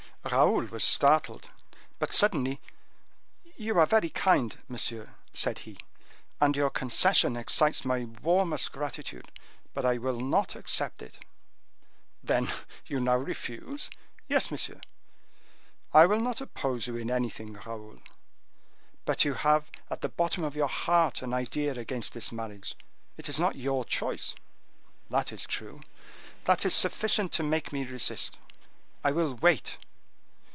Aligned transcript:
Raoul 0.23 0.65
was 0.65 0.83
startled, 0.83 1.49
but 1.97 2.13
suddenly: 2.13 2.61
"You 3.57 3.79
are 3.79 3.87
very 3.87 4.11
kind, 4.11 4.55
monsieur," 4.69 5.15
said 5.33 5.59
he; 5.65 5.79
"and 6.39 6.55
your 6.55 6.69
concession 6.69 7.35
excites 7.35 7.83
my 7.83 8.03
warmest 8.03 8.71
gratitude, 8.71 9.31
but 9.73 9.83
I 9.83 9.97
will 9.97 10.19
not 10.19 10.55
accept 10.55 11.01
it." 11.01 11.25
"Then 12.23 12.49
you 12.85 12.99
now 12.99 13.17
refuse?" 13.17 13.89
"Yes, 14.27 14.51
monsieur." 14.51 14.79
"I 15.91 16.05
will 16.05 16.19
not 16.19 16.39
oppose 16.39 16.85
you 16.85 16.97
in 16.97 17.09
anything, 17.09 17.53
Raoul." 17.53 17.99
"But 19.05 19.25
you 19.25 19.33
have 19.33 19.71
at 19.89 20.01
the 20.01 20.07
bottom 20.09 20.43
of 20.43 20.55
your 20.55 20.69
heart 20.69 21.23
an 21.23 21.33
idea 21.33 21.71
against 21.73 22.13
this 22.13 22.31
marriage: 22.31 22.75
it 23.17 23.27
is 23.27 23.39
not 23.39 23.55
your 23.55 23.83
choice." 23.85 24.35
"That 25.09 25.31
is 25.33 25.47
true." 25.47 25.81
"That 26.45 26.63
is 26.63 26.75
sufficient 26.75 27.31
to 27.33 27.43
make 27.43 27.73
me 27.73 27.85
resist: 27.85 28.37
I 29.03 29.09
will 29.11 29.33
wait." 29.33 29.79